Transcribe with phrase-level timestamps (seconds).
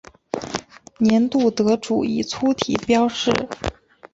[0.97, 3.31] 年度得主以粗体标示。